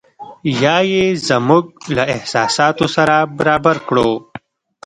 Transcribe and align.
یا 0.63 0.77
یې 0.91 1.05
زموږ 1.27 1.65
له 1.95 2.03
احساساتو 2.15 2.85
سره 2.95 3.15
برابر 3.37 3.77
کړو. 3.87 4.09